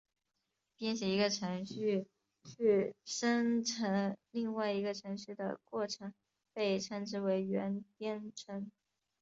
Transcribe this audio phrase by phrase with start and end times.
[0.77, 2.07] 编写一个程序
[2.43, 6.11] 去生成另外一个程序的过程
[6.53, 8.71] 被称之为元编程。